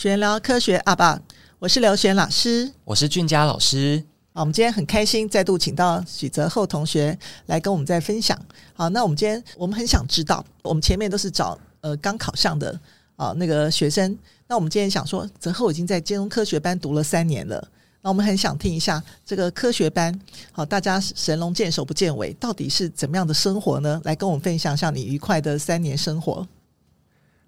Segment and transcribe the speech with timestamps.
[0.00, 1.20] 玄聊科学阿爸，
[1.58, 4.02] 我是刘璇老师，我是俊佳老师。
[4.32, 8.34] 好，我们今天很开心再度请到许泽厚同学来跟我们再分享。
[8.72, 12.80] 好，那我们今天我们很想知道，我们前面都是找呃刚考上的
[13.16, 14.16] 啊那个学生，
[14.48, 17.62] 那我们今天想说，泽厚已经在金融科学班读了三年了。
[18.00, 20.18] 那我们很想听一下这个科学班，
[20.50, 24.00] 好，大家神龙见首不见尾，到底是怎么样的生活呢？
[24.04, 26.48] 来跟我们分享一下你愉快的三年生活。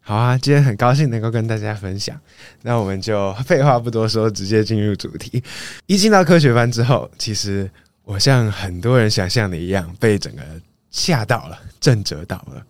[0.04, 2.20] 好啊，今天很高兴能够跟大家分享。
[2.62, 5.42] 那我们就废话不多说，直接进入主题。
[5.86, 7.70] 一进到科学班之后，其实
[8.04, 10.42] 我像很多人想象的一样，被整个
[10.90, 12.60] 吓到了，震慑到了。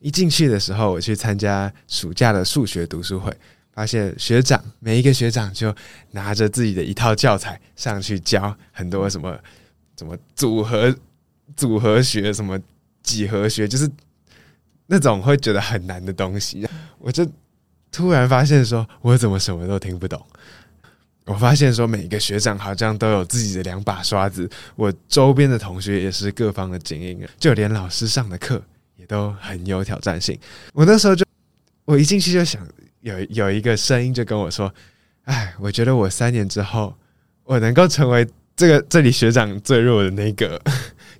[0.00, 3.34] 一进去的时候，我去参加暑假的数学读书会。
[3.74, 5.74] 发现学长每一个学长就
[6.10, 9.34] 拿着自己的一套教材上去教很多什么
[9.96, 10.94] 什么组合
[11.56, 12.60] 组合学什么
[13.02, 13.90] 几何学，就是
[14.92, 16.68] 那种会觉得很难的东西。
[16.98, 17.26] 我就
[17.90, 20.22] 突然发现说，我怎么什么都听不懂。
[21.24, 24.46] 我发现说，每个学长好像都有自己的两把刷子。
[24.76, 28.62] 我周边的同学也是各方的精英，就连老师上的课
[28.96, 30.38] 也都很有挑战性。
[30.74, 31.24] 我那时候就，
[31.86, 32.60] 我一进去就想。
[33.00, 34.72] 有有一个声音就跟我说
[35.26, 36.94] ：“哎，我觉得我三年之后，
[37.42, 40.62] 我能够成为这个这里学长最弱的那个，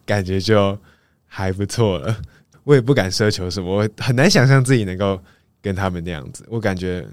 [0.06, 0.78] 感觉就
[1.26, 2.16] 还不错了。
[2.64, 5.20] 我也不敢奢求什么，我很难想象自己能够
[5.60, 6.44] 跟他们那样子。
[6.48, 7.06] 我感觉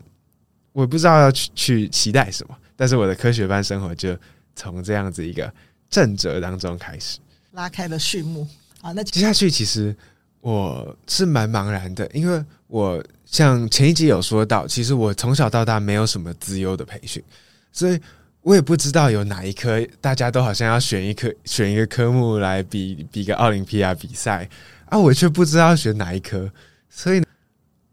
[0.71, 4.17] 我不知道要去去期待什么，但是我的科学班生活就
[4.55, 5.51] 从这样子一个
[5.89, 7.19] 震慑当中开始，
[7.51, 8.47] 拉开了序幕。
[8.81, 9.95] 好，那接下去其实
[10.41, 13.03] 我是蛮茫然的，因为我。
[13.31, 17.23] 像前一集有说到，其实我从小到大没有什么资优的培训，
[17.71, 17.99] 所以
[18.41, 24.49] 我也不知道有哪一科大家都好像要选一科选一个科目来比比个奥林匹亚比赛
[24.89, 26.51] 啊，我却不知道选哪一科，
[26.89, 27.23] 所以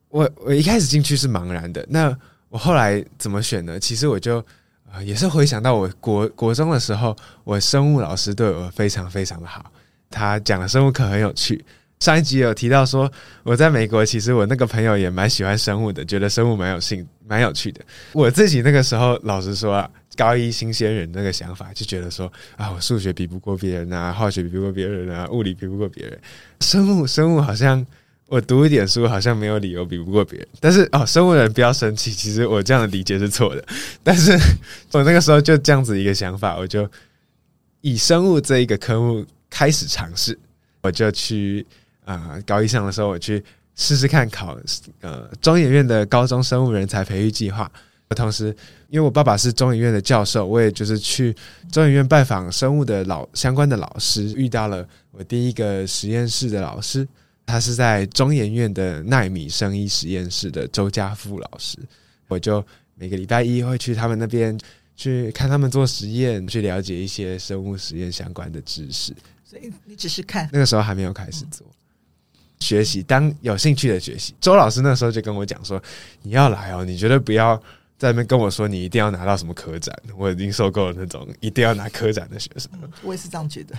[0.08, 1.84] 我我一开始进去是茫然的。
[1.88, 2.16] 那
[2.48, 3.78] 我后来怎么选呢？
[3.78, 4.44] 其实我就
[4.90, 9.70] 呃也是回想到我国国中的时候，我生物老师对我非常非常的好，
[10.10, 11.64] 他讲的生物课很有趣。
[11.98, 13.10] 上一集有提到说，
[13.42, 17.80] 我在美国，其实我那个朋友也蛮喜欢生物的，觉得生物蛮有兴、蛮有趣的。
[18.12, 26.20] 我自己那个时候，老实说啊，高一新鲜人那个想法，就觉得说啊，我数学比不过别人啊，化学比不过别人啊，物理比不过别人，
[26.60, 27.84] 生物生物好像
[28.26, 30.46] 我读一点书，好像没有理由比不过别人。
[30.60, 33.64] 但是哦，生物人不要生气，其实我这样的理解是错的。
[34.02, 34.38] 但是
[34.92, 36.88] 我那个时候就这样子一个想法，我就
[37.80, 40.38] 以生物这一个科目开始尝试，
[40.82, 41.66] 我就去。
[42.06, 43.44] 啊、呃，高一上的时候，我去
[43.74, 44.58] 试试看考
[45.02, 47.70] 呃中研院的高中生物人才培育计划。
[48.14, 48.56] 同时，
[48.88, 51.34] 因为我爸爸是中研院的教授，我也就是去
[51.72, 57.06] 中研院拜访生物的老相关的老师，遇到了我第一个实验室的老师，
[57.44, 61.76] 他是在中研院的奈米生医实验室的周家富老师。
[62.28, 64.56] 我就每个礼拜一会去他们那边
[64.94, 69.12] 去看他们做实验，去了解一些生物实验相关的知识。
[69.44, 71.66] 所以你只是看，那个时候还没有开始做。
[72.60, 74.34] 学习，当有兴趣的学习。
[74.40, 75.82] 周老师那时候就跟我讲说
[76.22, 77.56] ：“你要来哦，你绝对不要
[77.98, 79.94] 在那边跟我说你一定要拿到什么科展。
[80.16, 82.70] 我已经受够了那种一定要拿科展的学生。
[82.82, 83.74] 嗯”我也是这样觉得。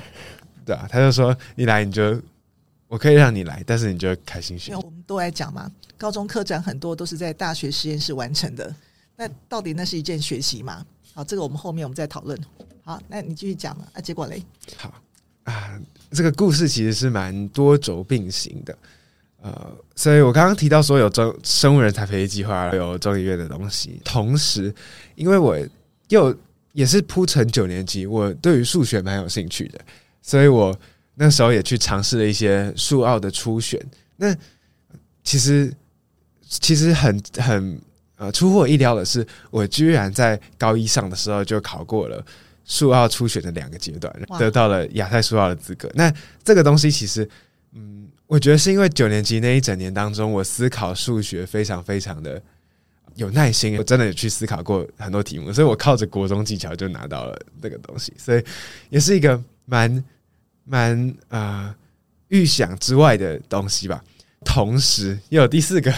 [0.65, 2.21] 对啊，他就说：“你来，你就
[2.87, 8.73] 我可以让你来，但是你就开心学。”我们都来讲嘛，高中科展很多都是在大学实验室完成的。
[9.15, 10.85] 那到底那是一件学习吗？
[11.13, 12.39] 好，这个我们后面我们再讨论。
[12.83, 14.43] 好，那你继续讲嘛啊，结果嘞？
[14.77, 14.93] 好。
[15.47, 15.79] 啊，
[16.11, 18.77] 这个故事其实是蛮多轴并行的，
[19.41, 24.73] 呃，所以我刚刚提到说有中生物人才培育计划，有中医院的东西，同时，
[25.15, 25.57] 因为我
[26.09, 26.35] 又
[26.73, 29.79] 也是铺陈九年级，我对于数学蛮有兴趣的，
[30.21, 30.77] 所以我
[31.15, 33.81] 那时候也去尝试了一些数奥的初选。
[34.17, 34.35] 那
[35.23, 35.73] 其实
[36.41, 37.81] 其实很很
[38.17, 42.21] 呃出乎我意料的是，我居然在高一上的时候就考过了。
[42.67, 45.89] 数奥初选的两个阶段，得到了亚太数奥的资格。
[45.95, 46.13] 那
[46.43, 47.27] 这个东西其实，
[47.71, 52.39] 嗯，我觉得是因为九年级那一整年当中，我思考数学非常非常的
[53.15, 58.43] 有耐心，我真的有去思考过很多题目，所以我靠着国中技巧就拿到了这个东西，所以
[58.89, 60.03] 也是一个蛮
[60.65, 61.73] 蛮啊
[62.27, 64.03] 预想之外的东西吧。
[64.43, 65.93] 同时，又有第四个。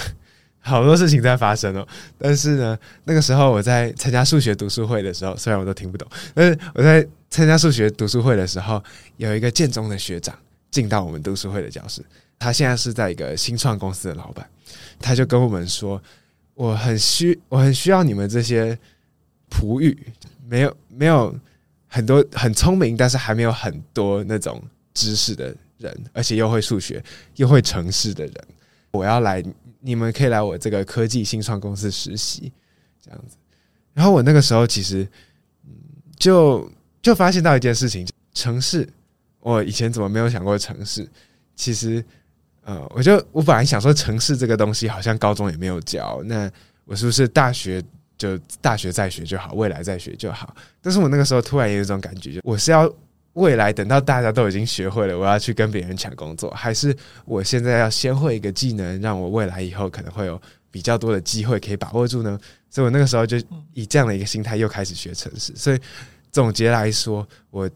[0.62, 8.84] 好多事情在发生哦，但是呢，那个时候我在参加数学读书会的时候，虽然我都听不懂，但是我在参加数学读书会的时候，
[9.18, 10.38] 有一个建中的学长
[10.70, 12.04] 进到我们读书会的教室，
[12.38, 14.48] 他现在是在一个新创公司的老板，
[15.00, 16.00] 他就跟我们说，
[16.56, 18.78] 我很需我很需要你们这些
[19.50, 19.98] 璞玉，
[20.46, 21.34] 没有没有
[21.88, 24.62] 很多很聪明，但是还没有很多那种
[24.94, 27.02] 知识的人，而且又会数学
[27.38, 28.36] 又会程式的人，
[28.92, 29.42] 我要来。
[29.80, 32.52] 你们可以来我这个科技新创公司实习，
[33.02, 33.38] 这样子。
[33.94, 35.08] 然后我那个时候其实，
[35.66, 35.72] 嗯，
[36.18, 36.70] 就
[37.02, 38.88] 就发现到一件事情，城市，
[39.40, 41.08] 我以前怎么没有想过城市？
[41.56, 42.04] 其实，
[42.64, 46.50] 呃，我就我本来想说城市这个东西好像高中也没有教，那
[46.86, 47.84] 我是不是大学
[48.18, 50.56] 就大学再学就好，未来再学就好？
[50.82, 52.92] 但是我那个时候突然有一种感觉，就我是要。
[53.40, 60.40] 未来等到大家都已经学会了，我要去跟别人抢工作，还是我现在要先会一个技能，让我未来以后可能会有
[60.70, 62.38] 比较多的机会可以把握住呢？
[62.70, 63.38] 所以我那个时候就
[63.74, 65.56] 以这样的一个心态又开始学城市。
[65.56, 65.80] 所以
[66.32, 67.70] 总结来说，我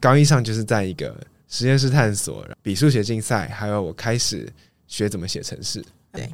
[0.00, 1.14] 高一上就是在一个
[1.46, 4.50] 实验室探索、比数学竞赛，还有我开始
[4.86, 5.84] 学怎么写程式。
[6.10, 6.26] 对，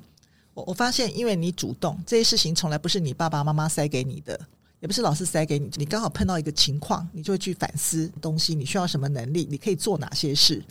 [0.55, 4.39] 我我发现，因为你主动，这些事情从来不是你爸爸妈妈塞给你的。
[4.81, 8.55] 也不是老师塞给你，你刚好碰到一个情况，你就会去反思东西。
[8.55, 9.47] 你需要什么能力？
[9.51, 10.63] 你可以做哪些事？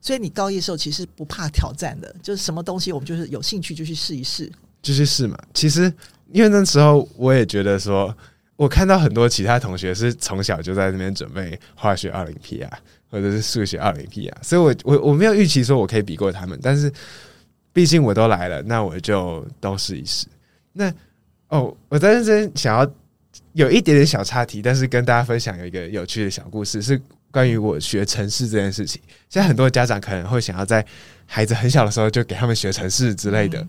[0.00, 4.48] 所以你高一的时候其实不怕挑战的，就是什么东西我们就是有兴趣就去试一试，
[4.80, 5.36] 就去试嘛。
[5.52, 5.92] 其实
[6.30, 8.16] 因为那时候我也觉得说，
[8.54, 12.70] 我看到很多其他同学是从小就在那边准备化学奥林匹亚
[13.10, 16.92] 或者是数学奥林匹亚，所以我我我没有预期说我可以比过他们，但是
[17.72, 20.28] 毕竟我都来了，那我就都试一试。
[20.72, 20.92] 那
[21.48, 22.88] 哦，我在认真想要。
[23.52, 27.00] 有一点点小岔题，但是跟大家分享有一个有趣的小故事，是
[27.30, 29.00] 关于我学城市这件事情。
[29.28, 30.84] 现在很多家长可能会想要在
[31.26, 33.60] 孩子很小的时候就给他们学城市之类的，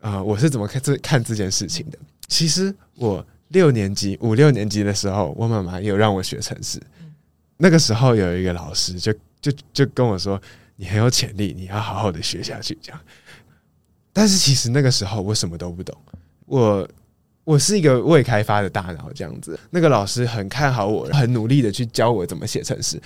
[0.00, 1.98] 啊、呃，我是怎么看这看这件事情的？
[2.28, 6.80] 其实我六年级、五六年级的时候，我妈妈有让我学城市。
[7.56, 10.40] 那个时候有一个老师就就就跟我说
[10.76, 13.00] ：“你很有潜力，你要好好的学下去。”这样。
[14.12, 15.96] 但是其实那个时候我什么都不懂，
[16.46, 16.88] 我。
[17.48, 19.58] 我是一个未开发的大脑，这样子。
[19.70, 23.00] 那个老师很看好我，很努力的去教我怎么写程式，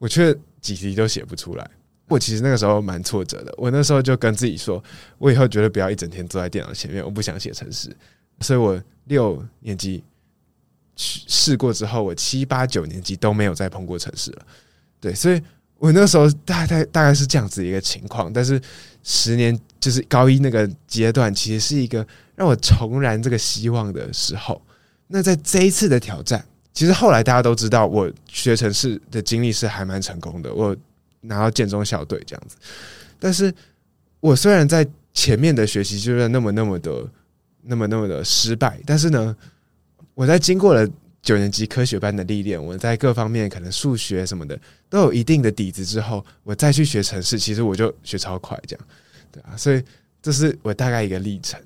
[0.00, 1.70] 我却几题都写不出来。
[2.08, 3.54] 我其实那个时候蛮挫折的。
[3.56, 4.82] 我那时候就跟自己说，
[5.18, 7.96] 我以后绝对不要一整天坐在电脑前面，我不想写程式。
[8.40, 10.02] 所以我六年级
[10.96, 14.42] 试过之后，我七八九年级都没有再碰过程式了。
[15.00, 15.40] 对，所以
[15.78, 18.32] 我那时候大概大概是这样子一个情况。
[18.32, 18.60] 但是
[19.04, 22.04] 十年就是高一那个阶段，其实是一个。
[22.36, 24.62] 让我重燃这个希望的时候，
[25.08, 30.76] 那在这一次的挑战，其实后来大家都知道，我学城市的经历是还蛮成功的，我
[31.22, 32.56] 拿到建中校队这样子。
[33.18, 33.52] 但是
[34.20, 37.08] 我虽然在前面的学习就是那么那么的
[37.62, 39.34] 那么那么的失败，但是呢，
[40.14, 40.86] 我在经过了
[41.22, 44.60] 九年级科学班的历练，我在各方面可能数学什么的
[44.90, 48.86] 都有一定的底子之后，我再去学城市，其实我就学超快，这样
[49.32, 49.82] 对啊，所以
[50.20, 51.58] 这是我大概一个历程。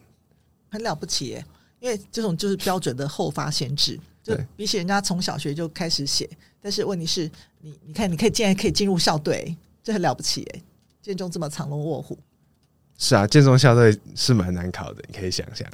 [0.71, 1.45] 很了不起耶，
[1.81, 6.29] 因为这种就是标准的后发先至，就比起人家从小学就开始写。
[6.63, 7.31] 但是问题是
[7.61, 10.63] 你，你看，你可以竟然可以进入校队，这很了不起耶！
[11.03, 12.19] 建中这么藏龙卧虎，
[12.99, 15.67] 是啊，建中校队是蛮难考的，你可以想象。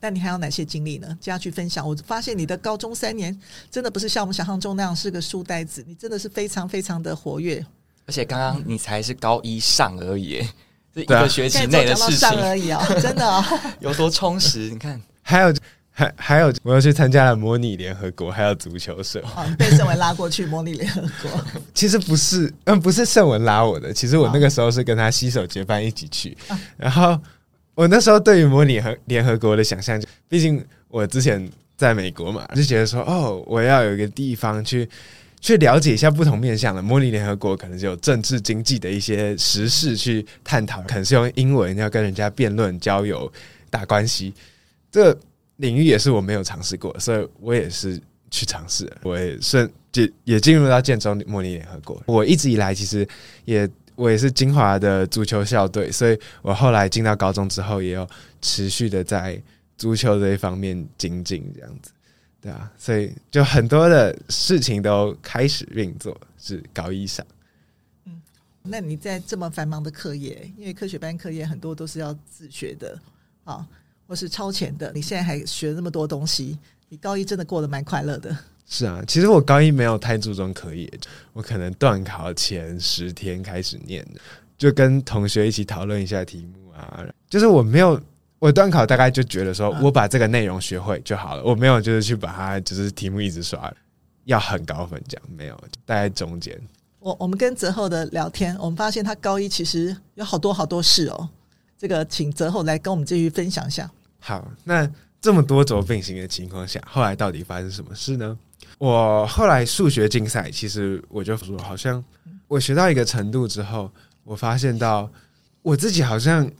[0.00, 1.06] 那你还有哪些经历呢？
[1.20, 1.86] 接下去分享。
[1.86, 3.38] 我发现你的高中三年
[3.70, 7.64] 真的不是像我们想象中那样是个书呆子，你真的是非常非常的活跃。
[8.06, 10.42] 而且刚刚你才是高一上而已。
[10.94, 13.44] 一个学期内的事情而已啊， 真的哦，
[13.80, 14.70] 有多充实？
[14.70, 15.54] 你看，还有
[15.90, 19.20] 还还有，我又去参加了模拟联合国，还有足球社。
[19.36, 21.30] 哦，被盛文拉过去模拟联合国？
[21.74, 23.92] 其实不是，嗯，不是盛文拉我的。
[23.92, 26.36] 其实我那个时候是跟他携手结伴一起去。
[26.76, 27.18] 然后
[27.74, 34.88] 我那时候对于模拟和联合国的想象，毕竟我之前在美国嘛，就觉得说，哦，我要有一个地方去。
[35.40, 43.32] 去了解一下不同面向的模拟联合国，可能是有政治经济的一些时事去探讨，可能是用英文要跟人家辩论、交友、
[43.70, 44.34] 打关系。
[44.92, 45.16] 这
[45.56, 48.90] 领域也是我没有尝试过，所以我也是去尝试。
[49.02, 52.02] 我也顺也也进入到建中模拟联合国。
[52.06, 53.06] 我一直以来其实
[53.44, 58.08] 也我也是金华的足球校队，所以我后来进到高中之后，也有
[58.42, 59.40] 持续的在
[59.78, 61.90] 足球这一方面精进这样子。
[62.42, 67.26] 对啊，所以就很多的事情都开始运作，是高一上。
[68.06, 68.18] 嗯，
[68.62, 72.98] 那你在这么繁忙的课业，因为科学班课业很多都是要自学的
[73.44, 73.66] 啊，
[74.06, 78.34] 或是超前的，你现在还学那么多东西，你高一真的过得蛮快乐的。
[78.66, 80.90] 是啊，其实我高一没有太注重课业，
[81.34, 84.20] 我可能断考前十天开始念的，
[84.56, 88.00] 就跟同学一起讨论一下题目啊，就是我没有。
[88.40, 93.70] 我段考大概就觉得说，我把这个内容学会就好了，我没有就是去把它就是题目一直刷，
[94.24, 95.54] 要很高分这样，没有，
[95.84, 96.58] 大概中间。
[97.00, 101.28] 我我们跟泽厚的聊天，我们发现他高一其实有好多好多事哦。
[101.76, 103.90] 这个请泽厚来跟我们继续分享一下。
[104.18, 108.38] 好，那这么多轴并行的情况下，后来到底发生什么事呢？
[108.78, 112.02] 我后来数学竞赛，其实我就说，好像
[112.48, 113.90] 我学到一个程度之后，
[114.24, 115.10] 我发现到
[115.60, 116.50] 我自己好像。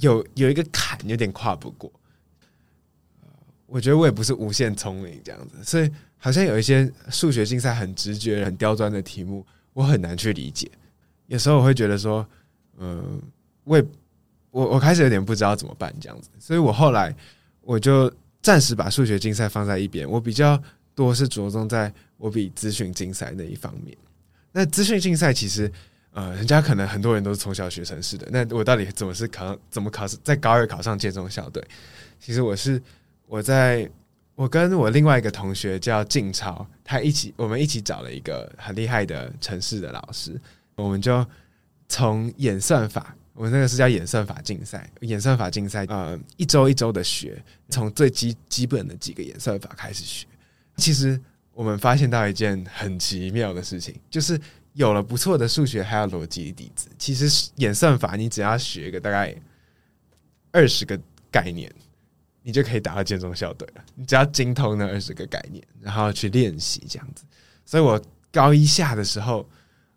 [0.00, 1.90] 有有一个坎有点跨不过，
[3.66, 10.70] 我觉得我也不是无限聪明这样子，所以好像有一些数学竞赛很直觉、很刁钻的题目，我很难去理解。
[11.26, 12.26] 有时候我会觉得说，
[12.78, 13.22] 嗯、
[13.64, 13.84] 我也
[14.50, 17.14] 我我开始有点不知道怎么办这样子，所以我后来
[17.60, 20.60] 我就暂时把数学竞赛放在一边，我比较
[20.94, 23.96] 多是着重在我比资讯竞赛那一方面。
[24.52, 25.70] 那资讯竞赛其实，
[26.12, 29.56] 呃，人家可能很多人都是从小学程式的，那我到底怎么是考？
[29.70, 30.16] 怎么考试？
[30.22, 31.64] 在高二考上建中校队？
[32.18, 32.82] 其实我是。
[33.32, 33.88] 我在
[34.34, 40.36] 我跟我另外一个同学叫静超，他一起我们一起找了一个很厉害的城市的老师，
[40.74, 41.24] 我们就
[41.88, 50.26] 从演算法，我们那个是叫演算法竞赛，演算法竞赛，呃，一周一周的学，从最基基本的几个演算法开始学。
[50.76, 51.20] 其实
[51.52, 54.36] 我们发现到一件很奇妙的事情，就是
[54.80, 59.34] 有了不错的数学还有逻辑底子，其实演算法你只要学个大概
[60.50, 60.98] 二十个
[61.30, 61.70] 概念。
[62.42, 63.84] 你就可以达到建中校队了。
[63.94, 67.22] 你只要精通那二十个概念，然后去练习这样子。
[67.66, 69.46] 所以我高一下的时候，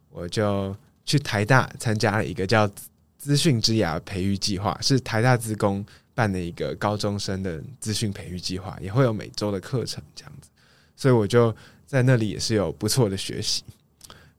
[0.09, 0.75] 我就
[1.05, 2.69] 去台大参加了一个叫
[3.17, 10.49] “资讯之牙”培育计划，是台大资工办的一个高中生的资讯培育计划，也会有每周的课程这样子。
[10.97, 11.55] 所以我就
[11.87, 13.63] 在那里也是有不错的学习。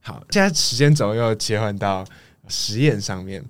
[0.04, 2.04] 好，现在时间轴又切换到
[2.46, 3.42] 实验上面。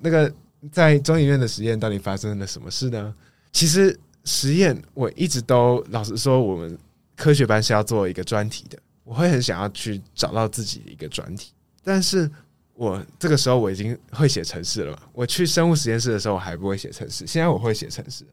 [0.00, 0.30] 那个
[0.70, 3.14] 在中医院的实验到底发生了什么事呢？
[3.52, 6.78] 其实实验我一直都老实说，我们
[7.16, 11.52] 科学班是要做一个专题的，我会很想要去找到自己的一个专题。
[11.82, 12.30] 但是
[12.74, 18.26] 我这个时候我已经会写程式了嘛，我去生物实验室的时候我还不会写程式，现在我会写程式。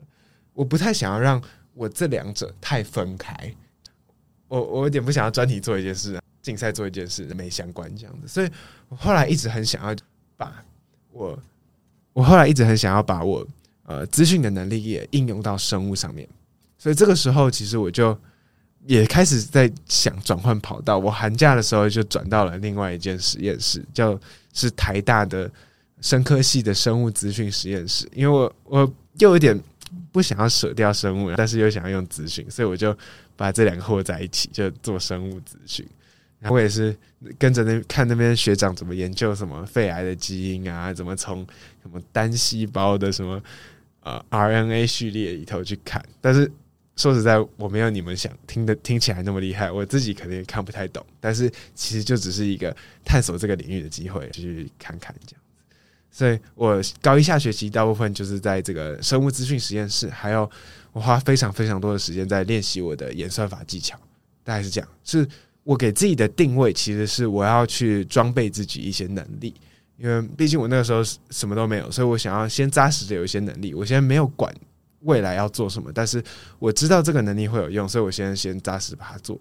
[0.53, 1.41] 我不太想要让
[1.73, 3.33] 我这两者太分开，
[4.49, 8.49] 我我有点不想要专题做一件事，竞赛做一件事没相关这样子，所以
[8.89, 9.95] 我后来一直很想要
[10.37, 10.63] 把
[11.11, 11.37] 我，
[12.13, 13.45] 我后来一直很想要把我。
[13.87, 16.27] 呃，资讯的能力也应用到生物上面，
[16.75, 18.17] 所以这个时候其实我就
[18.87, 20.97] 也开始在想转换跑道。
[20.97, 24.19] 我寒假的时候就转到了另外一间实验室，叫
[24.53, 25.47] 是台大的
[26.01, 28.09] 生科系的生物资讯实验室。
[28.11, 29.55] 因为我我又有点
[30.11, 32.97] 不想要舍掉生物，但是又想要用资讯，所以我就
[33.35, 35.87] 把这两个合在一起，就做生物资讯。
[36.49, 36.95] 我也是
[37.37, 41.45] 跟着那看那边学长怎么研究什么肺癌的基因啊，怎么从
[41.81, 43.41] 什么单细胞的什么。
[44.05, 46.51] 呃，RNA 序列里头去看，但是
[46.95, 51.03] 说实在，我没有你们想听的听起来那么厉害，我自己可能也看不太懂。
[51.19, 55.75] 但是其实就只是一个探索这个领域的机会，去看看这样子。
[56.11, 60.47] 所以我高一下学期大部分就是在这个生物资讯实验室，还有
[60.91, 63.99] 我花非常非常多的时间在练习我的演算法技巧。
[64.43, 65.27] 大概是这样，是
[65.65, 69.53] 我给自己的定位，其实是我要去装备自己一些能力。
[69.97, 73.73] 因为毕竟我那个时候什么都没有，所以我想要先扎实的有一些能力。
[73.73, 74.53] 我现在没有管
[75.01, 76.23] 未来要做什么，但是
[76.59, 79.39] 我知道这个能力会有用，所以我现在先扎实把它做。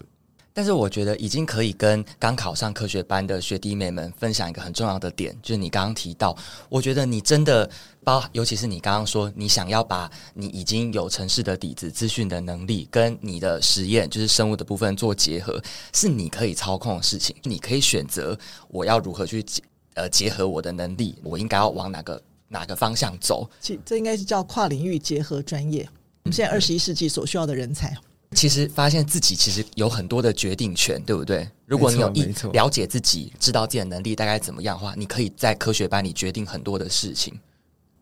[0.54, 6.34] 但是我觉得已经可以跟刚考上科学班的学弟妹们分享一个很重要的点，就是你刚刚提到，
[6.68, 7.68] 我觉得你真的
[8.04, 15.60] 包，尤其是你刚刚说你想要把你已经有城市的底子、资讯的能力跟你的实验，就是生物的部分做结合，
[15.92, 19.60] 是你可以操控的事情，你可以选择我要如何去结。
[19.96, 23.48] 呃，结合我的能力，我应该要往哪个哪个方向走？
[23.60, 25.88] 其这应该是叫跨领域结合专业。
[26.24, 27.96] 我们现在二十一世纪所需要的人才，
[28.34, 31.48] 其实发现自己其实有很多的决定权，对不对？
[31.66, 32.22] 如果你有一
[32.52, 37.38] 了解自己，知道自己的能力大概怎么样的话，你可以在科学班里决定很多的事情。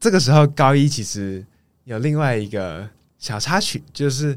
[0.00, 1.44] 这个时候，高一其实
[1.84, 4.36] 有另外一个小插曲，就是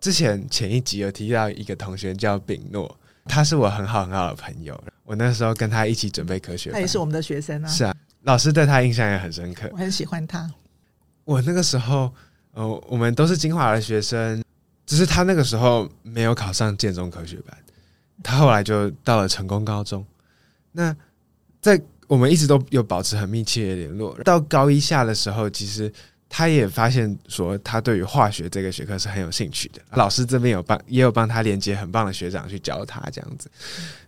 [0.00, 2.98] 之前前一集有提到一个同学叫秉诺。
[3.30, 7.68] 他是我很好很好的朋友，我那时候跟他一起准备科学，他也是我们的学生啊。
[7.68, 10.50] 是啊，老师对他印象也很深刻，我很喜欢他。
[11.24, 12.10] 我那个时候，
[12.52, 14.42] 呃，我们都是清华的学生，
[14.88, 17.56] 只是他那个时候没有考上建中科学班，
[18.24, 20.04] 他后来就到了成功高中。
[20.72, 20.92] 那
[21.60, 25.92] 在我们一直都有保持很密切的联络，到高一下的时候，其实。
[26.30, 29.80] 他也发现说，他对于化学这个学科是很有兴趣的。
[29.92, 33.50] 老师这边有帮，也有帮他连接很棒的学长去教他这样子。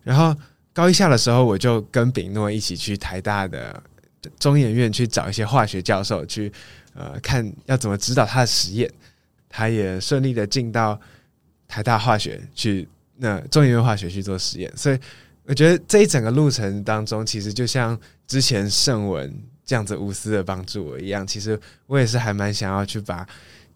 [0.03, 0.37] 然后
[0.75, 3.83] 高一下的时候，我就跟秉诺一起去台大的
[4.39, 6.53] 中研院去找一些化学教授去，
[6.93, 8.93] 呃，看要怎么指导他的实验。
[9.51, 10.99] 他也顺利的进到
[11.69, 14.73] 台大化学去，那中研院化学去做实验。
[14.75, 14.99] 所以
[15.45, 19.31] 我觉得这一整个路程当中，其实就像之前圣文。
[19.63, 23.25] 这样子无私的帮助我一样，其实我也是还蛮想要去把，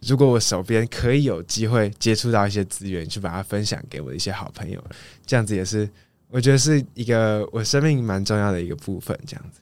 [0.01, 4.85] 如果我手边可以有机会接触到一些资源，去把它分享给我的一些好朋友，
[5.25, 5.89] 这样子也是
[6.27, 9.17] 我觉得是一个我生命蛮重要的一个部分。
[9.25, 9.61] 这样子，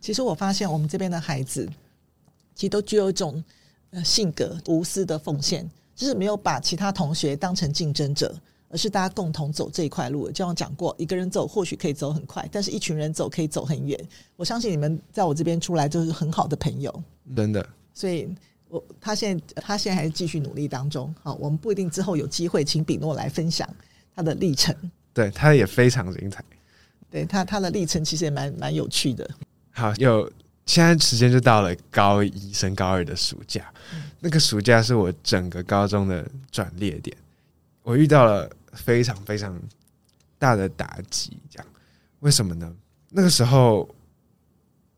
[0.00, 1.64] 其实我发现我们这边的孩子，
[2.56, 3.44] 其实都具有一种
[4.04, 5.68] 性格，无私的奉献。
[5.94, 8.34] 就是没有把其他同学当成竞争者，
[8.70, 10.30] 而是大家共同走这一块路。
[10.30, 13.98] 就像讲过，一个人走或许可以走很快，但是一群人走可以走很远。
[14.34, 17.02] 我相信你们在我这边出来就是很好的朋友，
[17.36, 17.64] 真的。
[17.92, 18.26] 所以
[18.68, 21.14] 我他现在他现在还是继续努力当中。
[21.22, 23.68] 好，我们不一定之后有机会请比诺来分享
[24.16, 24.74] 他的历程。
[25.12, 26.42] 对，他也非常精彩。
[27.10, 29.28] 对他他的历程其实也蛮蛮有趣的。
[29.70, 30.28] 好，有
[30.66, 37.16] 现在时间就到了高一升高二的暑假，嗯，那个暑假是我整个高中的转捩点，
[37.82, 39.60] 我遇到了非常非常
[40.38, 41.36] 大的打击。
[41.50, 41.66] 这样
[42.20, 42.72] 为什么呢？
[43.10, 43.88] 那个时候，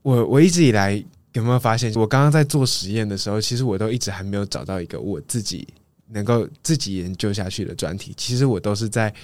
[0.02, 0.92] 我我一直以来
[1.32, 5.66] 有没有发现，我刚刚在做实验的时候，其实我都一直还没有找到一个我自己
[6.08, 8.12] 能够自己研究下去的专题。
[8.16, 9.14] 其实我都是在。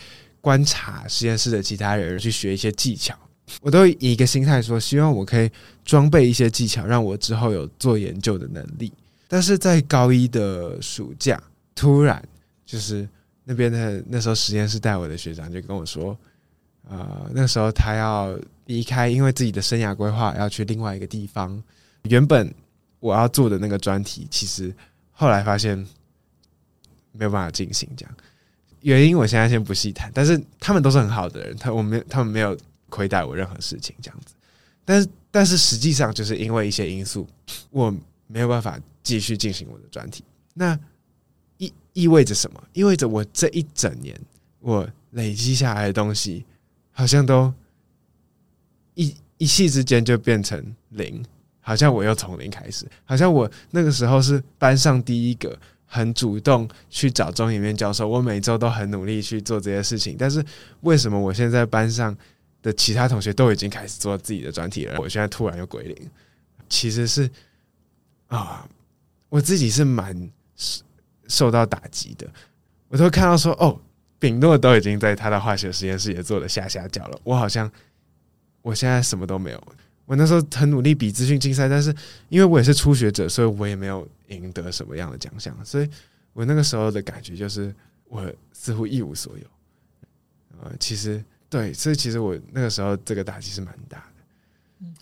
[0.43, 3.15] 观察实验室的其他人去学一些技巧，
[3.61, 5.51] 我都以一个心态说，希望我可以
[5.85, 8.93] 装备一些技巧，让我之后有做研究的能力。
[9.29, 11.41] 但是在高一的暑假，
[11.75, 12.23] 突然
[12.67, 13.09] 就是
[13.45, 16.17] 那边的那时候实验室带我的学长就跟我说，
[16.89, 21.63] 呃，那时候他要离开，因为自己的生涯规划要去另外一个地方。
[22.05, 22.53] 原本
[22.99, 24.75] 我要做的那个专题，其实
[25.13, 25.77] 后来发现
[27.13, 28.15] 没有办法进行，这样。
[28.81, 32.57] 原因我现在先不细谈，但是他们都是很好的人，他我没他们没有
[32.91, 34.35] 亏待我任何事情这样子，
[34.85, 37.27] 但是但是实际上就是因为一些因素，
[37.71, 37.91] 我
[38.27, 40.23] 没有办法继续进行我的专题。
[40.53, 40.79] 那
[41.57, 42.63] 意意味着什么？
[42.75, 44.15] 意味着我这一整年
[44.59, 46.45] 我累积下来的东西，
[46.91, 47.51] 好像都
[48.95, 51.25] 一一夕之间就变成零，
[51.61, 55.59] 好像我又从零开始，好像我那个时候是班上第一个。
[55.93, 60.15] 很主动去找中研院教授，我每周都很努力去做这些事情。
[60.17, 60.41] 但是
[60.83, 62.17] 为什么我现在班上
[62.63, 66.11] 的其他同学都已经开始做自己的专题了，我现在突然又归零？
[66.69, 67.29] 其实是
[68.29, 68.69] 啊，
[69.29, 70.31] 我自己是蛮
[71.27, 72.29] 受到打击的。
[72.89, 73.81] 我都看到说，哦，
[74.19, 77.71] 秉诺都已经在他的化学实验室也做了下下脚了，我好像
[78.63, 79.63] 我现在什么都没有。
[80.07, 81.95] 我那时候很努力比资讯竞赛，但是
[82.29, 85.57] 因为我也是初学者，所以我也没有赢得什么样的奖项。
[85.65, 85.89] 所以
[86.33, 87.73] 我那个时候的感觉就是，
[88.09, 89.45] 我似乎一无所有。
[90.63, 94.23] 呃，其实对，所以其实我那个时候这个打击是蛮大的。
[94.79, 94.95] 嗯，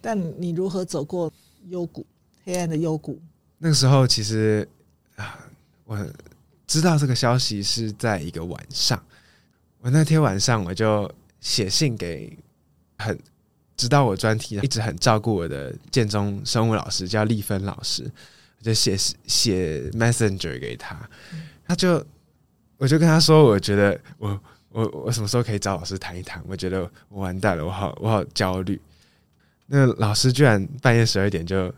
[0.00, 1.30] 但你如何走过
[1.66, 2.06] 幽谷，
[2.44, 3.20] 黑暗的幽谷？
[3.58, 4.66] 那个时候其实
[5.16, 5.38] 啊，
[5.84, 5.98] 我
[6.66, 9.02] 知道这个消息是在一个晚上。
[9.80, 12.38] 我那天晚上我就写信给
[12.96, 13.18] 很。
[13.76, 18.02] 知道我专题一直很照顾我的建中生物老师叫丽芬老师，
[18.58, 21.08] 我就写写 Messenger 给他，
[21.64, 22.04] 他就
[22.76, 26.42] 我就跟他说，我觉得我我我什么时候可以找老师谈一谈？
[26.46, 28.80] 我觉得我完蛋了，我好我好焦虑。
[29.66, 31.72] 那老师居然半夜十二点就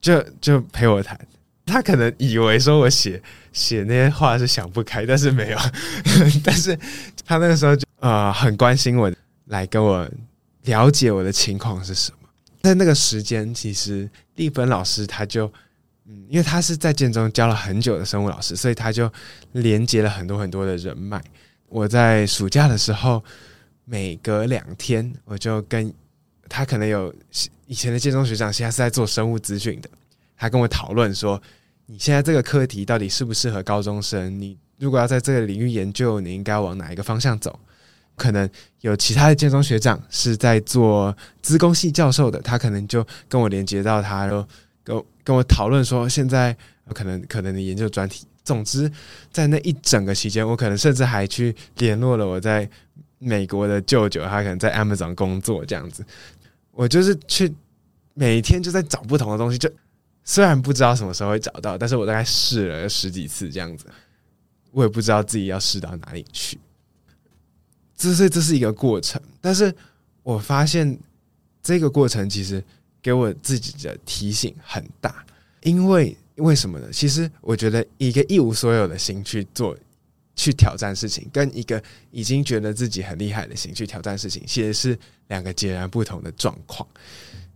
[0.00, 1.18] 就就陪我谈，
[1.64, 5.58] 他可能以为说我写写那些话是想不开，但是没有，
[6.44, 6.78] 但是
[7.24, 9.12] 他那个时候就啊、呃、很关心我，
[9.46, 10.08] 来跟我。
[10.66, 12.28] 了解我的情况是什么？
[12.62, 15.46] 在那个时间，其实丽芬老师他就，
[16.06, 19.08] 嗯，因为他是在建中教了很久的生物老师，所以他就
[19.52, 21.22] 连接了很多很多的人脉。
[21.68, 23.22] 我在暑假的时候，
[23.84, 25.92] 每隔两天，我就跟
[26.48, 27.14] 他可能有
[27.66, 29.90] 以前的建中学长，现在是在做生物资讯的，
[30.36, 31.40] 他跟我讨论说，
[31.86, 34.40] 你现在这个课题到底适不适合高中生？
[34.40, 37.58] 你如果要在这个领域研究，你应该往哪一个方向走？
[38.14, 38.48] 可能
[38.80, 44.48] 有其他的建中学长是在做资工系教授的，他可能就跟我连接到他，就
[44.82, 46.56] 跟跟我讨论说，现在
[46.94, 48.26] 可能可能你研究专题。
[48.46, 48.90] 总之，
[49.32, 52.66] 在那一整个期间，我可能甚至还去联络了我在
[53.18, 56.06] 美国的舅舅，他可能在 Amazon 工作这样子。
[56.70, 57.52] 我就是去
[58.14, 59.68] 每天就在找不同的东西，就
[60.22, 63.84] 虽然不知道什么时候会找到，但是我大概试了十几次这样子，
[64.70, 66.58] 我也不知道自己要试到哪里去。
[67.96, 69.74] 这是这是一个过程，但是
[70.22, 70.96] 我发现
[71.62, 72.62] 这个过程其实
[73.02, 75.24] 给我自己的提醒很大，
[75.62, 76.88] 因为为什么呢？
[76.92, 79.76] 其实我觉得一个一无所有的心去做
[80.34, 86.88] 去挑战事情，跟一个已经觉得自己很厉害的心去挑战事情，其实是两个截然不同的状况。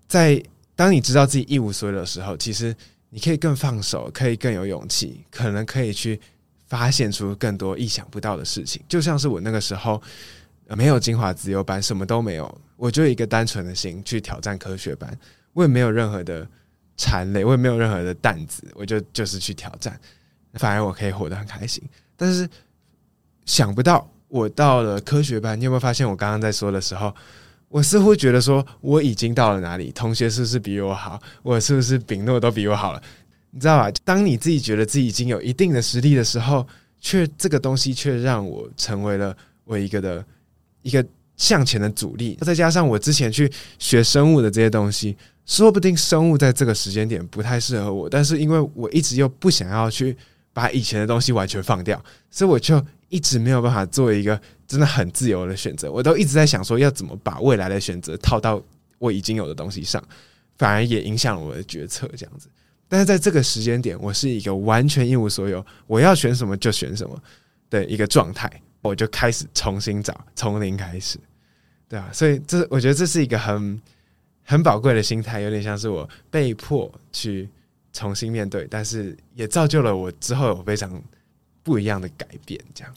[0.09, 0.43] 在
[0.75, 2.75] 当你知道自己一无所有的时候，其实
[3.09, 6.21] 你可以更放手，可以更有勇气，可能可以去。
[6.71, 10.01] 发现出更多意想不到的事情，就像是我那个时候
[10.69, 15.19] 没有精华自由班，什么都没有，我就一个单纯的心去挑战科学班，
[15.53, 16.47] 我也没有任何的
[17.01, 19.99] 缠累，我也没有任何的担子，我就就是去挑战，
[20.53, 21.83] 反而我可以活得很开心。
[22.15, 22.47] 但是
[23.47, 27.15] 想不到我到了科学班，你有没有发现我刚刚在说的时候，
[27.69, 33.03] 我似乎觉得说我已经到了哪里，同学是不是比我好，我是不是秉诺都比我好了？
[33.51, 33.91] 你知道吧？
[34.05, 36.67] 当你自己觉得自己已经有一定的实力的时候，
[37.01, 39.35] 却这个东西却让我成为了
[39.65, 40.23] 我一个的
[40.83, 41.05] 一个
[41.37, 42.37] 向前的阻力。
[42.43, 45.17] 再加上我之前去学生物的这些东西，
[45.51, 50.17] 说不定生物在这个时间点不太适合我，但是因为我一直又不想要去
[50.53, 55.91] 把以前的东西完全放掉，所以我就一直没有办法做一个真的很自由的选择。
[55.91, 58.63] 我都一直在想说，要怎么把未来的选择套到
[58.99, 60.01] 我已经有的东西上，
[60.57, 62.47] 反而也影响了我的决策，这样子。
[62.87, 67.21] 但是在这个时间点，我是一个完全一无所有，我要选什么就选什么
[67.69, 68.49] 的一个状态，
[68.83, 71.19] 我就开始重新找，从零开始，
[71.89, 73.81] 对啊，所以这我觉得这是一个很
[74.45, 77.49] 很宝贵的心态，有点像是我被迫去
[77.93, 81.03] 重新面对，但是也造就了我之后有非常
[81.63, 82.61] 不一样的改变。
[82.75, 82.95] 这样，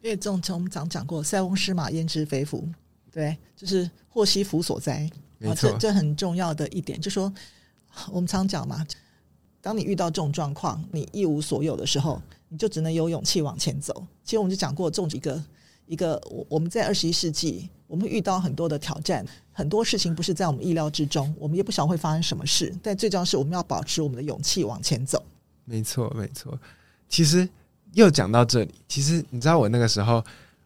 [0.00, 2.68] 因为这种从我们讲讲过，塞翁失马焉知非福，
[3.10, 7.32] 对，就是祸兮福所在，没错，这这很重要的一点，就说
[8.10, 8.86] 我们常讲嘛。
[9.60, 14.04] 当你遇到这种状况，你一无所有的时候，你就只能有勇气往前走。
[14.24, 15.44] 其实我们就讲过，这种一个
[15.86, 22.74] 一个，我我们在二十一世纪，我们会遇到很多的挑战，很多事情不是在我们意料之中，我们也不晓得会发生什么事。
[22.82, 25.22] 但最重要是，我们要保持我们的勇气往前走。
[25.66, 26.58] 没错，没错。
[27.06, 27.46] 其实
[27.92, 30.24] 又讲到这里，其实你知道，我那个时候，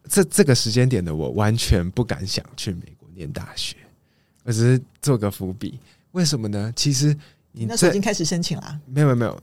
[0.08, 3.76] 这这个时间点的我，完全不敢想去美国念大学，
[4.44, 5.80] 我只是做个伏笔。
[6.12, 6.72] 为什么呢？
[6.76, 7.16] 其实。
[7.58, 8.80] 你那时候已经开始申请了啊？
[8.84, 9.42] 没有没有没有，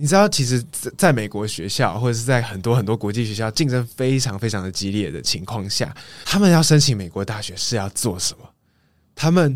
[0.00, 0.64] 你知道，其实，
[0.96, 8.48] 在美国学校或者是在很多很多国际学校竞争非常非常的激烈的情况下，他们要申请美国大学是要做什么？
[9.14, 9.54] 他们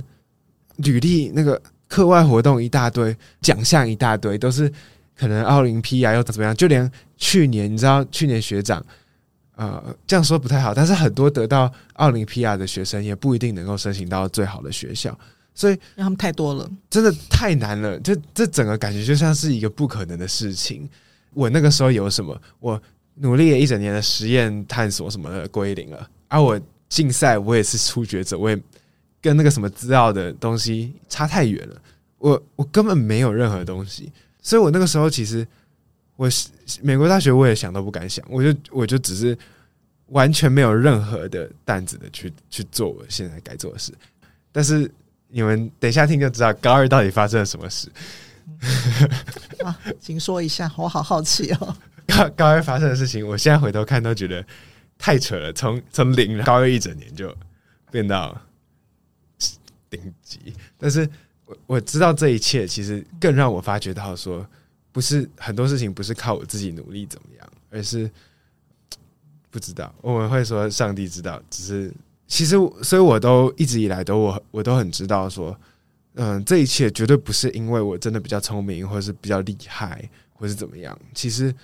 [0.76, 4.70] 履历那个课外活动一大堆，奖项一大堆，都是
[5.16, 6.54] 可能奥林匹亚又怎么样？
[6.54, 8.84] 就连去年，你知道，去年学长，
[9.56, 15.18] 呃，这样说不太好，但是很多得到奥林匹亚的学生也不一定能够申请到最好的学校。
[15.56, 17.98] 所以，让他们太多了，真的太难了。
[18.00, 20.88] 这这整个感觉就像是一个不可能的事情。
[21.32, 22.36] 我那个时候有什么？
[22.58, 22.80] 我
[23.14, 26.10] 努力了一整年的实验探索什么的归零了。
[26.26, 28.60] 而、啊、我竞赛，我也是初学者，我也
[29.22, 31.80] 跟那个什么资料的东西差太远了。
[32.18, 34.10] 我我根本没有任何东西，
[34.42, 35.46] 所以我那个时候其实
[36.16, 36.28] 我
[36.82, 39.38] 美国大学我也想都不敢想，我就我就只是
[40.06, 43.92] 完全没有任何的担子的去去做我现在该做的事，
[44.50, 44.90] 但是。
[45.34, 47.90] 你们等一下听就知道高二到底发生了什么事。
[49.64, 51.76] 啊，请说一下，我好好奇哦。
[52.06, 54.46] 高高二发生的事情，我现在回头看都觉得
[54.96, 55.52] 太扯了。
[55.52, 57.36] 从从零高二一整年就
[57.90, 58.40] 变到
[59.90, 61.08] 顶级，但是
[61.46, 64.46] 我我知道这一切，其实更让我发觉到说，
[64.92, 68.08] 不是很多事情不是靠我自己努力怎么样，而是
[69.50, 69.92] 不知道。
[70.00, 71.92] 我们会说上帝知道，只是。
[72.26, 75.56] 其实，所以我都一直以来都我我都很知道说，
[76.14, 80.98] 嗯，这一切绝对不是因为我真的比较聪明，或者是比较厉害，或是怎么样。
[81.12, 81.54] 其实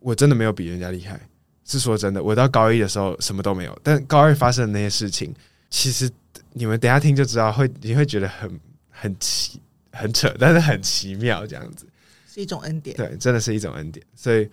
[0.00, 1.20] 我真的没有比人家厉害，
[1.64, 2.22] 是说真的。
[2.22, 5.32] 我到高一的时候什么都没有，但高二发生的那些事情，
[5.70, 6.10] 其实
[6.52, 9.60] 你们等下听就知道，会你会觉得很很奇
[9.92, 11.86] 很扯，但是很奇妙，这样子
[12.26, 12.96] 是一种恩典。
[12.96, 14.04] 对，真的是一种恩典。
[14.14, 14.50] 所以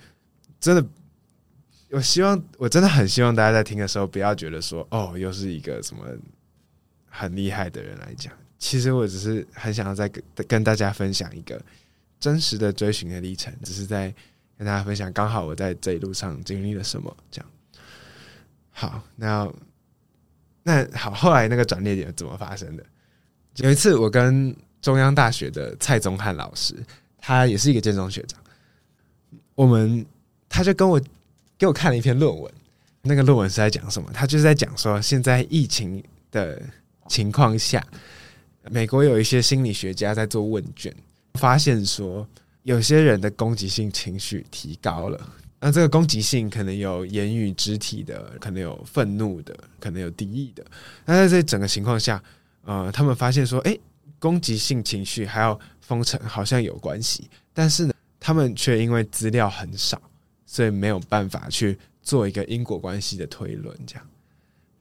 [0.60, 0.86] 真的。
[1.90, 6.06] 我希望，我真的很希望大家在听的时候，不要觉得说，哦，又是一个什么
[7.08, 8.34] 很厉害的人来讲。
[8.60, 11.62] 其实我只是很想要再跟跟大家分享一个
[12.20, 14.14] 真实的追寻的历程，只是在
[14.58, 17.16] 跟大家分享，刚好我在这一路上经历了什么。
[17.32, 17.50] 这样，
[18.72, 19.50] 好，那
[20.64, 22.84] 那好，后来那个转捩点怎么发生的？
[23.58, 26.76] 有一次，我跟中央大学的蔡宗翰老师，
[27.18, 28.38] 他也是一个建中学长，
[29.56, 30.06] 我们
[30.50, 31.02] 他就跟我。
[31.58, 32.54] 给我看了一篇论文，
[33.02, 34.10] 那个论文是在讲什么？
[34.14, 36.62] 他就是在讲说，现在疫情的
[37.08, 37.86] 情况下，
[38.70, 40.94] 美国有一些心理学家在做问卷，
[41.34, 42.28] 发现说
[42.64, 45.34] 有些人的攻击性情绪提高了。
[45.60, 50.64] 那这个攻击性可能有言语、肢体的，可能有愤怒的，可能有敌意的。
[51.04, 52.22] 那在这整个情况下，
[52.64, 53.80] 呃，他们发现说，诶，
[54.20, 60.00] 攻击性情绪还有封城好像有关系，但是呢，他们却因为资料很少。
[60.48, 64.10] 所以没有办法去做一个因果关系的推论，这样。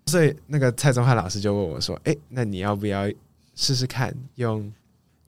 [0.07, 3.11] 所以那个蔡宗翰老师就问我说：“诶，那你要不要
[3.57, 4.73] 试试看，用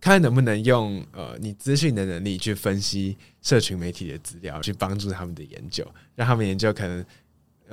[0.00, 7.04] 看能不能用呃你资讯的能力去分析社群媒体的资料，去帮助他们的研究，让他们研究可能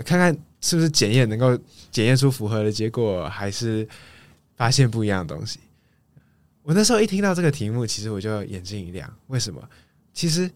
[0.03, 1.55] 看看是不是检验能够
[1.91, 3.87] 检验出符合的结果，还是
[4.55, 5.59] 发现不一样的东西。”
[6.63, 9.15] 我那时候一听到这个题目，其实我就眼睛一亮。
[9.27, 9.61] 为什么？
[10.11, 10.49] 其实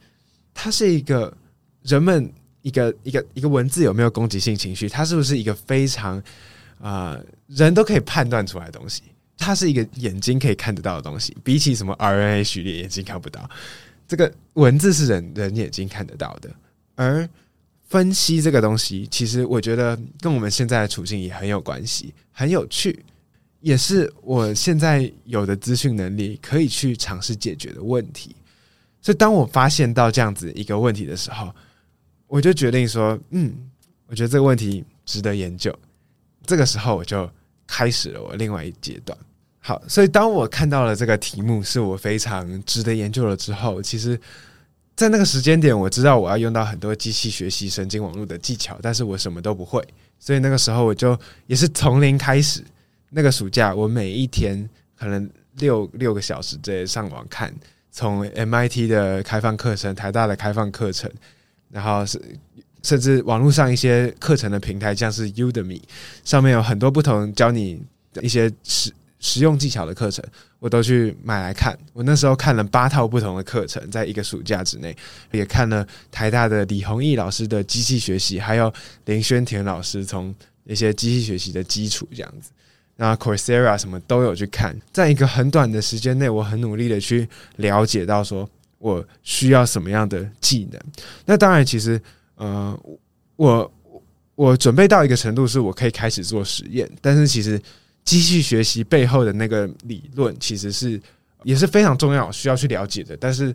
[0.55, 1.31] 它是一个。
[1.83, 4.89] 人们一个一个一个文字有没有攻击性情绪？
[4.89, 6.21] 它是不是一个非常
[6.79, 9.03] 啊、人都可以判断出来的东西？
[9.37, 13.49] 它是一个眼睛可以看得到的东西，比起什么 RNA 序列眼睛看不到，
[14.07, 16.49] 这个文字是人人眼睛看得到的，
[16.95, 17.27] 而
[17.87, 23.03] 分析这个东西，其实我觉得跟我们现在的处境也很有关系，很有趣，
[23.61, 28.35] 也是我现在有的资讯能力可以去尝试解决的问题。
[29.01, 31.53] 所以，当我发现到这样子一个问题的时候，
[32.29, 33.53] 我就决定说，嗯，
[34.07, 35.77] 我觉得这个问题值得研究。
[36.45, 37.29] 这个时候，我就
[37.67, 39.17] 开始了我另外一阶段。
[39.59, 44.17] 好，所以当我看到了这个题目是我非常值得研究了之后，其实，
[44.95, 49.85] 在那个时间点，我知道我要用到很多机器学习、神经网络的技巧，但是我什么都不会，
[50.17, 52.63] 所以那个时候我就也是从零开始。
[53.11, 57.51] 那个暑假，我每一天可能六六个小时之类上网看，
[57.91, 61.11] 从 MIT 的开放课程、台大的开放课程，
[61.71, 62.21] 然后是
[62.83, 65.81] 甚至网络上一些课程的平台，像是 Udemy，
[66.23, 67.81] 上面有很多不同教你
[68.21, 70.23] 一些实实用技巧的课程，
[70.59, 71.77] 我都去买来看。
[71.91, 74.95] 我那时候看了八套不同的课程，在一个暑假之内，
[75.31, 78.73] 也看了台大的李宏毅老师的机器学习，还有
[79.05, 82.51] 林轩田老师从一些机器学习的基础这样子。
[82.95, 87.27] 然后 Coursera 什么都有去看，在一个很短的时间内，我很努力的去
[87.57, 90.81] 了解到说我需要什么样的技能。
[91.25, 92.01] 那当然，其实
[92.35, 92.75] 呃，
[93.35, 93.71] 我
[94.33, 97.61] 我准备到一个程度，是我可以开始做实验，但是其实。
[98.05, 100.99] 机器学习背后的那个理论，其实是
[101.43, 103.15] 也是非常重要，需要去了解的。
[103.17, 103.53] 但是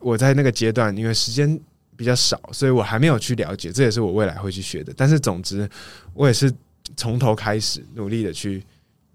[0.00, 1.60] 我在那个阶段，因为时间
[1.94, 3.70] 比较少，所以我还没有去了解。
[3.70, 4.92] 这也是我未来会去学的。
[4.96, 5.70] 但是总之，
[6.14, 6.52] 我也是
[6.96, 8.60] 从头开始努力的去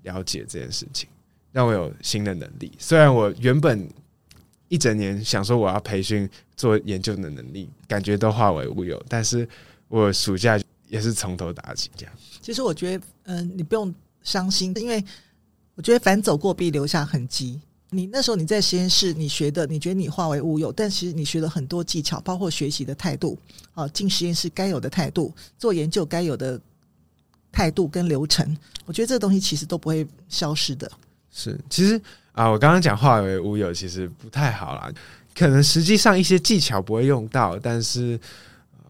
[0.03, 1.09] 了解这件事情，
[1.51, 2.71] 让我有新的能力。
[2.77, 3.89] 虽然我原本
[4.71, 9.47] 一整年想说我要培训做研究的能力，感觉都化为乌有，但是
[9.87, 11.91] 我暑假也是从头打起。
[11.95, 13.93] 这样，其实我觉得，嗯、呃，你不用。
[14.23, 15.03] 伤心，因为
[15.73, 17.59] 我觉得反走过必留下痕迹。
[17.89, 23.35] 你那时候你在实验室，你学的，你觉得你化为乌有，但其实你学了很多技巧，包括学习的态度，
[23.73, 26.61] 啊，进实验室该有的态度，做研究该有的
[27.51, 28.55] 态度跟流程。
[28.85, 30.91] 我觉得这个东西其实都不会消失的。
[31.31, 31.99] 是，其实
[32.33, 34.91] 啊，我刚刚讲化为乌有，其实不太好啦。
[35.35, 38.19] 可能实际上一些技巧不会用到，但是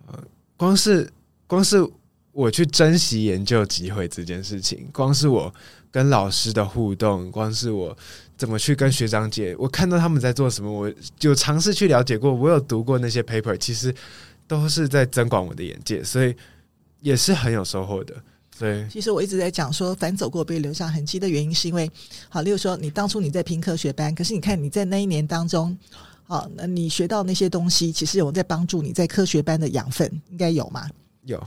[0.08, 0.20] 呃，
[0.58, 1.12] 光是
[1.48, 1.88] 光是。
[2.34, 5.54] 我去珍惜研究机会这件事情，光是我
[5.92, 7.96] 跟老师的互动，光是我
[8.38, 13.94] 怎么去跟学长姐，我看到他们在做什么，我就尝试去了解过，我有读过那些 paper，其实
[14.48, 16.34] 都是在增广我的眼界，所以
[17.02, 18.16] 也是很有收获的。
[18.62, 21.90] 所以，其实我一直在讲说，反走过被留下痕迹的原因，是因为，
[22.30, 25.76] 好，例如说，你当初你在拼科学班，可是你看你在那一年当中，
[26.24, 30.88] 好，那你学到那些东西，其实有在帮助你在科学班的养分，应该有吗？
[31.26, 31.42] 有。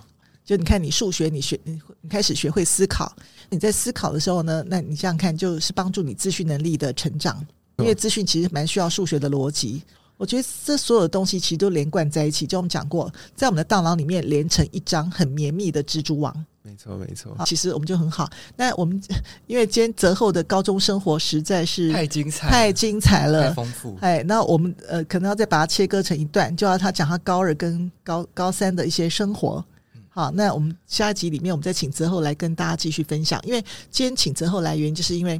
[0.45, 3.17] 就你看，你数学，你学，你你开始学会思考。
[3.49, 7.43] 你在思考的时候呢，那你这样看，就是帮助你资讯能力的成长。
[7.79, 9.83] 因为资讯其实蛮需要数学的逻辑。
[10.17, 12.47] 我觉得这所有的东西其实都连贯在一起。
[12.47, 16.45] 就我们讲过，在我们的大脑里面连成一张很绵密的蜘蛛网。
[16.63, 17.37] 没错，没错。
[17.45, 18.31] 其实我们就很好。
[18.57, 18.99] 那我们
[19.47, 23.99] 因为今天泽厚的高中生活实在是太精彩，太精彩了，太丰富。
[24.01, 29.63] 哎，那我们呃，可能要再把它切割成一段，就要他讲他高二跟高高三的一些生活。
[30.09, 33.39] 好，那我们下一集里面，我们再请泽厚来跟大家继续分享。
[33.45, 35.39] 因为今天请泽厚来，原因就是因为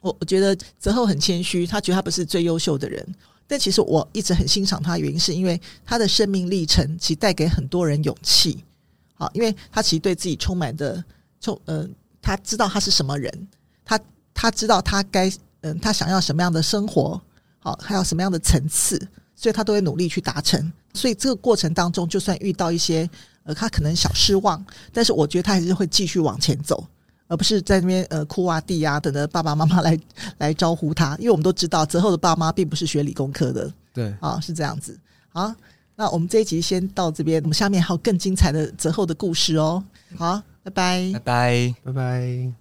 [0.00, 3.06] 我我觉得泽厚很谦虚，他觉得他不是最优秀的人，
[3.50, 8.62] 但其实我一直很欣赏他，原因是因为他的生命历程其实带给很多人勇气。
[9.14, 11.02] 好，因为他其实对自己充满的
[11.40, 11.84] 充，呃，
[12.22, 13.48] 他知道他是什么人，
[13.84, 13.98] 他
[14.32, 15.28] 他知道他该
[15.62, 17.20] 嗯、他想要什么样的生活，
[17.58, 18.96] 好，还有什么样的层次，
[19.34, 20.72] 所以他都会努力去达成。
[20.94, 23.10] 所以这个过程当中，就算遇到一些。
[23.42, 26.86] 呃，他可能小失望，但是我觉得他还是会继续往前走，
[27.30, 29.96] 而不是在那边呃哭啊、地啊，等着爸爸妈妈来
[30.38, 31.16] 来招呼他。
[31.18, 34.98] 因为我们都知道，泽厚的爸妈并不是学理工科的，对啊，是这样子。
[35.32, 35.54] 好，
[35.94, 39.80] 那我们这一集先到这边，我们下面还有更精彩的泽厚的故事哦。
[40.16, 42.59] 好，拜拜，拜拜，拜拜。